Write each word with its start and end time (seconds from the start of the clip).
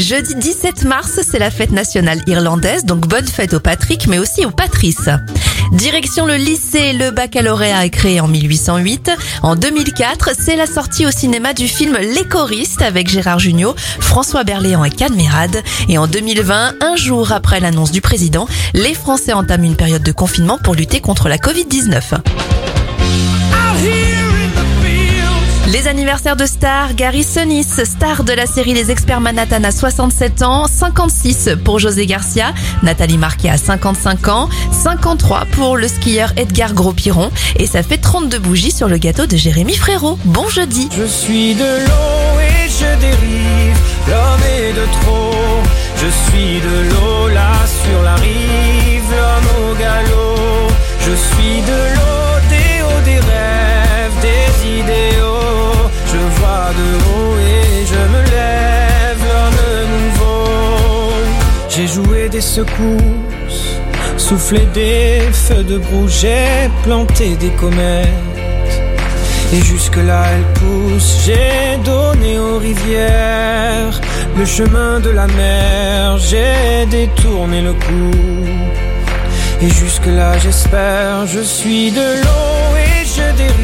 Jeudi 0.00 0.34
17 0.34 0.84
mars, 0.84 1.20
c'est 1.22 1.38
la 1.38 1.50
fête 1.50 1.72
nationale 1.72 2.22
irlandaise, 2.26 2.86
donc 2.86 3.06
bonne 3.06 3.26
fête 3.26 3.52
aux 3.52 3.60
Patrick, 3.60 4.06
mais 4.06 4.18
aussi 4.18 4.46
aux 4.46 4.50
Patrice. 4.50 5.10
Direction 5.72 6.24
le 6.24 6.36
lycée, 6.36 6.94
le 6.94 7.10
baccalauréat 7.10 7.84
est 7.84 7.90
créé 7.90 8.18
en 8.18 8.26
1808. 8.26 9.10
En 9.42 9.56
2004, 9.56 10.30
c'est 10.38 10.56
la 10.56 10.66
sortie 10.66 11.04
au 11.04 11.10
cinéma 11.10 11.52
du 11.52 11.68
film 11.68 11.98
Les 12.00 12.24
choristes 12.24 12.80
avec 12.80 13.10
Gérard 13.10 13.40
Jugnot, 13.40 13.74
François 14.00 14.42
Berléand 14.42 14.84
et 14.84 14.90
Canmerade. 14.90 15.62
Et 15.90 15.98
en 15.98 16.06
2020, 16.06 16.76
un 16.80 16.96
jour 16.96 17.30
après 17.32 17.60
l'annonce 17.60 17.92
du 17.92 18.00
président, 18.00 18.48
les 18.72 18.94
Français 18.94 19.34
entament 19.34 19.64
une 19.64 19.76
période 19.76 20.02
de 20.02 20.12
confinement 20.12 20.56
pour 20.56 20.74
lutter 20.74 21.00
contre 21.00 21.28
la 21.28 21.36
Covid-19. 21.36 22.59
Les 25.72 25.86
anniversaires 25.86 26.34
de 26.34 26.46
stars, 26.46 26.94
Gary 26.94 27.22
Sonis, 27.22 27.62
star 27.84 28.24
de 28.24 28.32
la 28.32 28.46
série 28.46 28.74
Les 28.74 28.90
Experts 28.90 29.20
Manhattan 29.20 29.62
à 29.62 29.70
67 29.70 30.42
ans, 30.42 30.66
56 30.66 31.50
pour 31.64 31.78
José 31.78 32.06
Garcia, 32.06 32.52
Nathalie 32.82 33.18
Marquet 33.18 33.50
à 33.50 33.56
55 33.56 34.26
ans, 34.28 34.48
53 34.72 35.44
pour 35.52 35.76
le 35.76 35.86
skieur 35.86 36.32
Edgar 36.36 36.74
Gros-Piron 36.74 37.30
et 37.56 37.66
ça 37.66 37.84
fait 37.84 37.98
32 37.98 38.38
bougies 38.40 38.72
sur 38.72 38.88
le 38.88 38.98
gâteau 38.98 39.26
de 39.26 39.36
Jérémy 39.36 39.76
Frérot. 39.76 40.18
Bon 40.24 40.48
jeudi 40.48 40.88
Je 40.96 41.04
suis 41.04 41.54
de 41.54 41.62
l'eau 41.62 42.40
et 42.40 42.68
je 42.68 43.00
dérive, 43.00 43.78
l'homme 44.08 44.42
est 44.58 44.72
de 44.72 44.86
trop. 45.00 45.30
Je 46.02 46.06
suis 46.06 46.60
de 46.60 46.90
l'eau 46.90 46.99
de 56.80 56.90
et 57.54 57.86
je 57.92 58.02
me 58.14 58.22
lève, 58.36 59.22
l'homme 59.30 59.64
nouveau. 59.94 61.12
J'ai 61.68 61.86
joué 61.86 62.28
des 62.28 62.40
secousses, 62.40 63.66
soufflé 64.16 64.60
des 64.74 65.20
feux 65.32 65.64
de 65.64 65.78
proue, 65.78 66.08
j'ai 66.08 66.70
planté 66.84 67.36
des 67.36 67.50
comètes. 67.62 68.08
Et 69.52 69.62
jusque-là 69.62 70.22
elle 70.34 70.48
pousse, 70.60 71.10
j'ai 71.24 71.76
donné 71.84 72.38
aux 72.38 72.58
rivières 72.58 74.00
le 74.36 74.44
chemin 74.44 75.00
de 75.00 75.10
la 75.10 75.26
mer, 75.26 76.18
j'ai 76.18 76.86
détourné 76.86 77.60
le 77.60 77.72
coup. 77.72 78.44
Et 79.60 79.68
jusque-là 79.68 80.38
j'espère, 80.38 81.26
je 81.26 81.40
suis 81.40 81.90
de 81.90 82.08
l'eau 82.22 82.76
et 82.76 83.04
je 83.04 83.26
dérive, 83.36 83.59